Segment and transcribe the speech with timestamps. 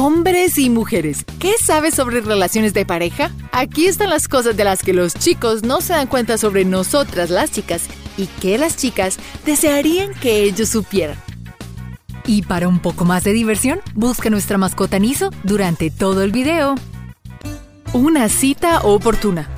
[0.00, 3.32] Hombres y mujeres, ¿qué sabes sobre relaciones de pareja?
[3.50, 7.30] Aquí están las cosas de las que los chicos no se dan cuenta sobre nosotras
[7.30, 7.82] las chicas
[8.16, 11.16] y que las chicas desearían que ellos supieran.
[12.24, 16.76] Y para un poco más de diversión, busca nuestra mascota Niso durante todo el video.
[17.92, 19.50] Una cita oportuna.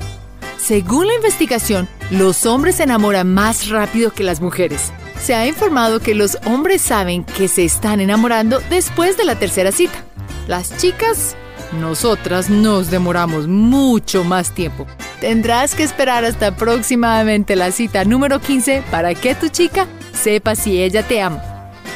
[0.57, 4.91] Según la investigación, los hombres se enamoran más rápido que las mujeres.
[5.21, 9.71] Se ha informado que los hombres saben que se están enamorando después de la tercera
[9.71, 10.03] cita.
[10.47, 11.35] Las chicas,
[11.79, 14.87] nosotras nos demoramos mucho más tiempo.
[15.19, 20.81] Tendrás que esperar hasta aproximadamente la cita número 15 para que tu chica sepa si
[20.81, 21.41] ella te ama.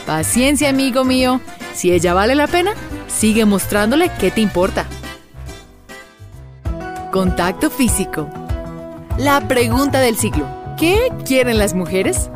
[0.05, 1.41] Paciencia, amigo mío.
[1.73, 2.73] Si ella vale la pena,
[3.07, 4.85] sigue mostrándole qué te importa.
[7.11, 8.29] Contacto físico.
[9.17, 10.45] La pregunta del siglo.
[10.77, 12.29] ¿Qué quieren las mujeres?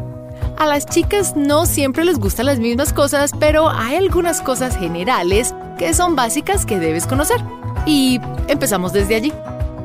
[0.58, 5.54] A las chicas no siempre les gustan las mismas cosas, pero hay algunas cosas generales
[5.80, 7.38] que son básicas que debes conocer.
[7.86, 9.34] Y empezamos desde allí.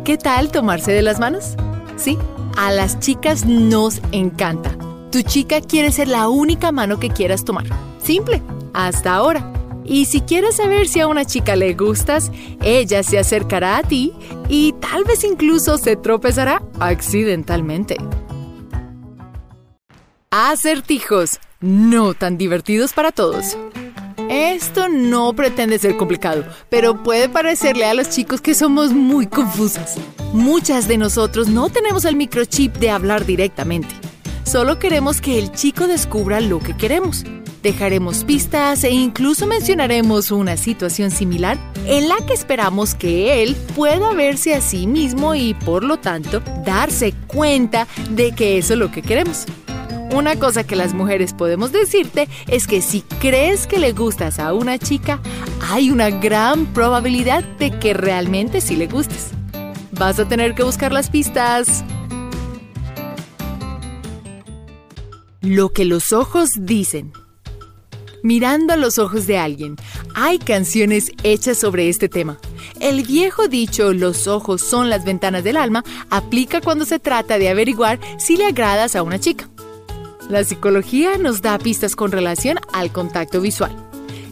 [0.05, 1.55] ¿Qué tal tomarse de las manos?
[1.97, 2.19] Sí,
[2.59, 4.77] a las chicas nos encanta.
[5.13, 7.65] Tu chica quiere ser la única mano que quieras tomar.
[8.03, 8.43] Simple,
[8.75, 9.51] hasta ahora.
[9.85, 14.13] Y si quieres saber si a una chica le gustas, ella se acercará a ti
[14.49, 17.97] y tal vez incluso se tropezará accidentalmente.
[20.31, 23.57] Acertijos, no tan divertidos para todos.
[24.35, 29.95] Esto no pretende ser complicado, pero puede parecerle a los chicos que somos muy confusas.
[30.33, 33.95] Muchas de nosotros no tenemos el microchip de hablar directamente.
[34.43, 37.23] Solo queremos que el chico descubra lo que queremos.
[37.63, 44.15] Dejaremos pistas e incluso mencionaremos una situación similar en la que esperamos que él pueda
[44.15, 48.91] verse a sí mismo y por lo tanto darse cuenta de que eso es lo
[48.91, 49.47] que queremos.
[50.13, 54.53] Una cosa que las mujeres podemos decirte es que si crees que le gustas a
[54.53, 55.21] una chica,
[55.71, 59.31] hay una gran probabilidad de que realmente sí le gustes.
[59.93, 61.85] Vas a tener que buscar las pistas.
[65.41, 67.13] Lo que los ojos dicen.
[68.23, 69.77] Mirando a los ojos de alguien,
[70.15, 72.39] hay canciones hechas sobre este tema.
[72.81, 77.49] El viejo dicho los ojos son las ventanas del alma aplica cuando se trata de
[77.49, 79.49] averiguar si le agradas a una chica.
[80.29, 83.77] La psicología nos da pistas con relación al contacto visual.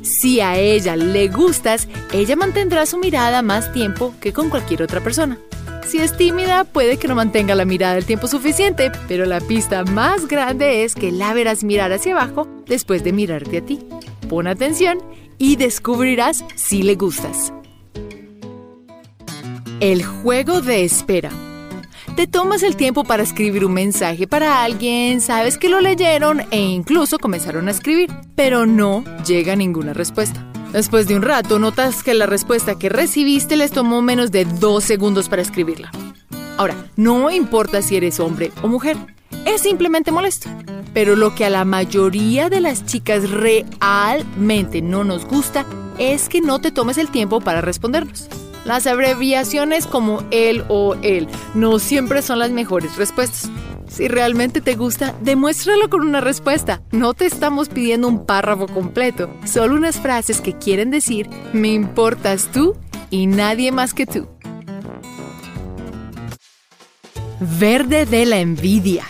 [0.03, 5.00] Si a ella le gustas, ella mantendrá su mirada más tiempo que con cualquier otra
[5.00, 5.38] persona.
[5.86, 9.84] Si es tímida, puede que no mantenga la mirada el tiempo suficiente, pero la pista
[9.84, 13.81] más grande es que la verás mirar hacia abajo después de mirarte a ti.
[14.28, 14.98] Pon atención
[15.38, 17.52] y descubrirás si le gustas.
[19.81, 21.31] El juego de espera.
[22.17, 26.61] Te tomas el tiempo para escribir un mensaje para alguien, sabes que lo leyeron e
[26.61, 30.47] incluso comenzaron a escribir, pero no llega ninguna respuesta.
[30.73, 34.84] Después de un rato notas que la respuesta que recibiste les tomó menos de dos
[34.84, 35.91] segundos para escribirla.
[36.59, 38.97] Ahora, no importa si eres hombre o mujer,
[39.47, 40.50] es simplemente molesto.
[40.93, 45.65] Pero lo que a la mayoría de las chicas realmente no nos gusta
[45.99, 48.29] es que no te tomes el tiempo para respondernos.
[48.65, 53.50] Las abreviaciones como él o él no siempre son las mejores respuestas.
[53.89, 56.81] Si realmente te gusta, demuéstralo con una respuesta.
[56.93, 62.49] No te estamos pidiendo un párrafo completo, solo unas frases que quieren decir, me importas
[62.53, 62.77] tú
[63.11, 64.28] y nadie más que tú.
[67.41, 69.05] Verde de la envidia.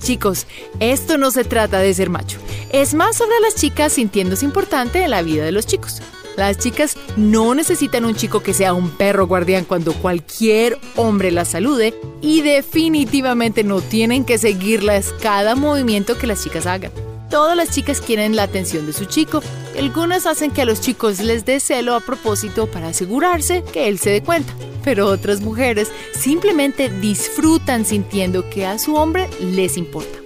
[0.00, 0.46] Chicos,
[0.80, 2.38] esto no se trata de ser macho.
[2.72, 6.02] Es más sobre las chicas sintiéndose importante en la vida de los chicos.
[6.36, 11.48] Las chicas no necesitan un chico que sea un perro guardián cuando cualquier hombre las
[11.48, 16.92] salude y definitivamente no tienen que seguirlas cada movimiento que las chicas hagan.
[17.30, 19.42] Todas las chicas quieren la atención de su chico.
[19.76, 23.98] Algunas hacen que a los chicos les dé celo a propósito para asegurarse que él
[23.98, 24.52] se dé cuenta.
[24.84, 30.25] Pero otras mujeres simplemente disfrutan sintiendo que a su hombre les importa.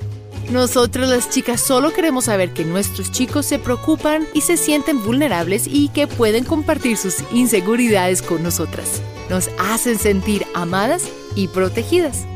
[0.50, 5.68] Nosotras las chicas solo queremos saber que nuestros chicos se preocupan y se sienten vulnerables
[5.68, 9.00] y que pueden compartir sus inseguridades con nosotras.
[9.28, 12.26] Nos hacen sentir amadas y protegidas.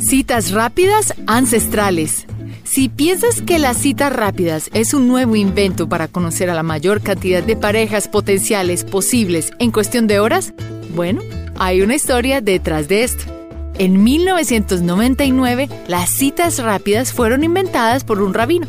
[0.00, 2.26] Citas rápidas ancestrales.
[2.64, 7.00] Si piensas que las citas rápidas es un nuevo invento para conocer a la mayor
[7.00, 10.52] cantidad de parejas potenciales posibles en cuestión de horas,
[10.96, 11.22] bueno,
[11.56, 13.35] hay una historia detrás de esto.
[13.78, 18.66] En 1999, las citas rápidas fueron inventadas por un rabino,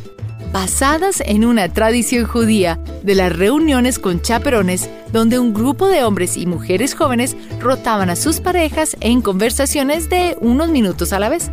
[0.52, 6.36] basadas en una tradición judía de las reuniones con chaperones, donde un grupo de hombres
[6.36, 11.52] y mujeres jóvenes rotaban a sus parejas en conversaciones de unos minutos a la vez.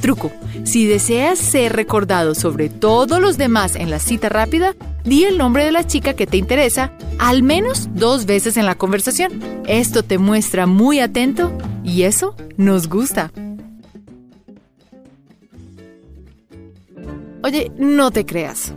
[0.00, 0.30] Truco.
[0.62, 5.64] Si deseas ser recordado sobre todos los demás en la cita rápida, Di el nombre
[5.64, 9.32] de la chica que te interesa al menos dos veces en la conversación.
[9.66, 11.52] Esto te muestra muy atento
[11.84, 13.30] y eso nos gusta.
[17.42, 18.72] Oye, no te creas.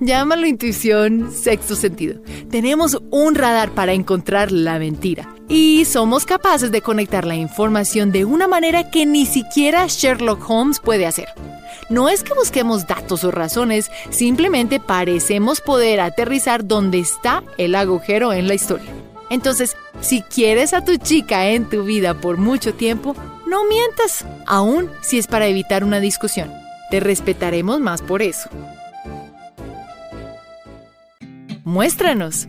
[0.00, 2.20] Llámalo intuición, sexto sentido.
[2.50, 8.24] Tenemos un radar para encontrar la mentira y somos capaces de conectar la información de
[8.24, 11.28] una manera que ni siquiera Sherlock Holmes puede hacer.
[11.88, 18.32] No es que busquemos datos o razones, simplemente parecemos poder aterrizar donde está el agujero
[18.32, 18.90] en la historia.
[19.32, 23.16] Entonces, si quieres a tu chica en tu vida por mucho tiempo,
[23.48, 26.50] no mientas, aun si es para evitar una discusión.
[26.90, 28.50] Te respetaremos más por eso.
[31.64, 32.46] Muéstranos.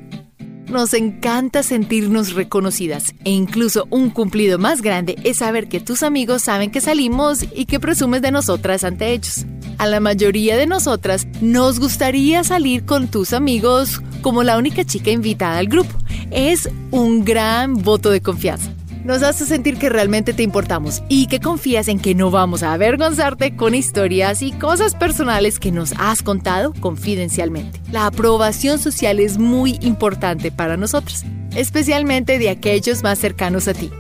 [0.68, 6.42] Nos encanta sentirnos reconocidas e incluso un cumplido más grande es saber que tus amigos
[6.44, 9.46] saben que salimos y que presumes de nosotras ante ellos.
[9.78, 15.12] A la mayoría de nosotras nos gustaría salir con tus amigos como la única chica
[15.12, 16.03] invitada al grupo.
[16.34, 21.40] Es un gran voto de confianza nos hace sentir que realmente te importamos y que
[21.40, 26.24] confías en que no vamos a avergonzarte con historias y cosas personales que nos has
[26.24, 27.82] contado confidencialmente.
[27.92, 33.92] La aprobación social es muy importante para nosotros, especialmente de aquellos más cercanos a ti.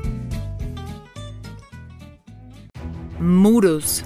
[3.20, 4.04] Muros.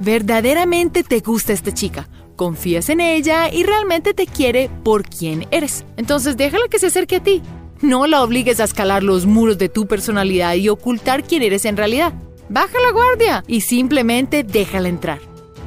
[0.00, 5.84] Verdaderamente te gusta esta chica, confías en ella y realmente te quiere por quien eres.
[5.96, 7.42] Entonces déjala que se acerque a ti.
[7.80, 11.76] No la obligues a escalar los muros de tu personalidad y ocultar quién eres en
[11.76, 12.14] realidad.
[12.48, 15.20] Baja la guardia y simplemente déjala entrar.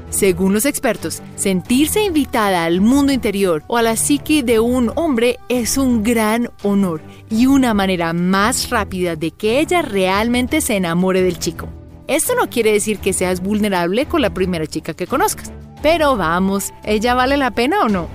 [0.09, 5.37] Según los expertos, sentirse invitada al mundo interior o a la psique de un hombre
[5.49, 11.21] es un gran honor y una manera más rápida de que ella realmente se enamore
[11.21, 11.67] del chico.
[12.07, 16.73] Esto no quiere decir que seas vulnerable con la primera chica que conozcas, pero vamos,
[16.83, 18.07] ¿ella vale la pena o no?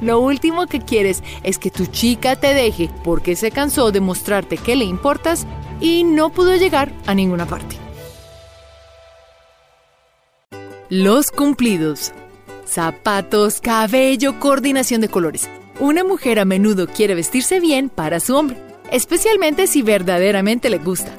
[0.00, 4.56] Lo último que quieres es que tu chica te deje porque se cansó de mostrarte
[4.56, 5.46] que le importas
[5.80, 7.76] y no pudo llegar a ninguna parte.
[10.88, 12.12] Los cumplidos.
[12.66, 15.48] Zapatos, cabello, coordinación de colores.
[15.78, 18.56] Una mujer a menudo quiere vestirse bien para su hombre,
[18.90, 21.12] especialmente si verdaderamente le gusta.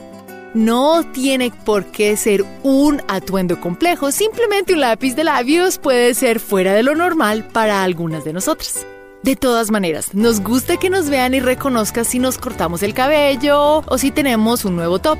[0.53, 6.41] No tiene por qué ser un atuendo complejo, simplemente un lápiz de labios puede ser
[6.41, 8.85] fuera de lo normal para algunas de nosotras.
[9.23, 13.83] De todas maneras, nos gusta que nos vean y reconozcan si nos cortamos el cabello
[13.87, 15.17] o si tenemos un nuevo top.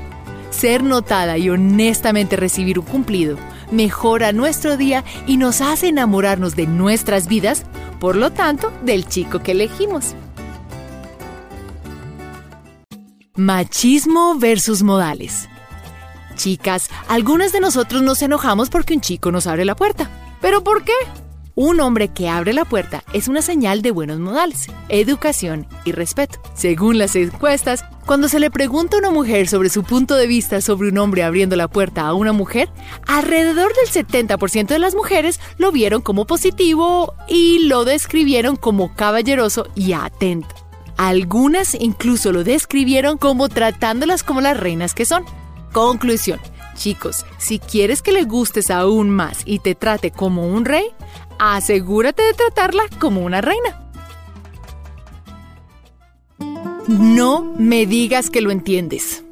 [0.50, 3.38] Ser notada y honestamente recibir un cumplido
[3.70, 7.64] mejora nuestro día y nos hace enamorarnos de nuestras vidas,
[7.98, 10.14] por lo tanto, del chico que elegimos.
[13.36, 15.48] Machismo versus modales.
[16.36, 20.10] Chicas, algunas de nosotros nos enojamos porque un chico nos abre la puerta.
[20.42, 20.92] ¿Pero por qué?
[21.54, 26.42] Un hombre que abre la puerta es una señal de buenos modales, educación y respeto.
[26.52, 30.60] Según las encuestas, cuando se le pregunta a una mujer sobre su punto de vista
[30.60, 32.68] sobre un hombre abriendo la puerta a una mujer,
[33.06, 39.68] alrededor del 70% de las mujeres lo vieron como positivo y lo describieron como caballeroso
[39.74, 40.61] y atento.
[41.02, 45.24] Algunas incluso lo describieron como tratándolas como las reinas que son.
[45.72, 46.38] Conclusión.
[46.76, 50.84] Chicos, si quieres que le gustes aún más y te trate como un rey,
[51.40, 53.90] asegúrate de tratarla como una reina.
[56.86, 59.24] No me digas que lo entiendes.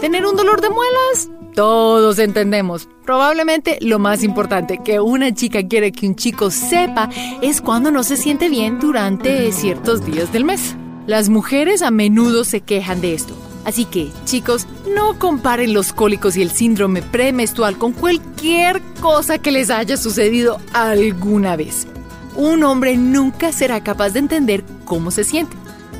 [0.00, 1.28] ¿Tener un dolor de muelas?
[1.58, 2.88] Todos entendemos.
[3.04, 7.10] Probablemente lo más importante que una chica quiere que un chico sepa
[7.42, 10.76] es cuando no se siente bien durante ciertos días del mes.
[11.08, 13.34] Las mujeres a menudo se quejan de esto.
[13.64, 19.50] Así que, chicos, no comparen los cólicos y el síndrome premenstrual con cualquier cosa que
[19.50, 21.88] les haya sucedido alguna vez.
[22.36, 25.56] Un hombre nunca será capaz de entender cómo se siente,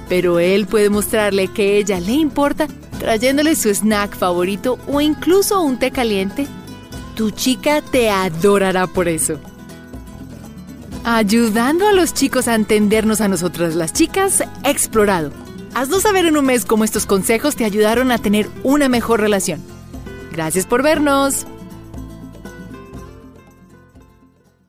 [0.09, 5.79] pero él puede mostrarle que ella le importa trayéndole su snack favorito o incluso un
[5.79, 6.47] té caliente,
[7.15, 9.39] tu chica te adorará por eso.
[11.05, 15.31] Ayudando a los chicos a entendernos a nosotras las chicas, explorado.
[15.75, 19.63] Haznos saber en un mes cómo estos consejos te ayudaron a tener una mejor relación.
[20.33, 21.47] Gracias por vernos.